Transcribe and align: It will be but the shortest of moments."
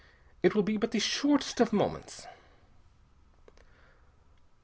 It 0.41 0.55
will 0.55 0.63
be 0.63 0.77
but 0.77 0.89
the 0.93 0.99
shortest 0.99 1.59
of 1.61 1.71
moments." 1.71 2.25